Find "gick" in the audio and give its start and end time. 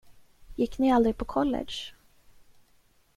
0.55-0.77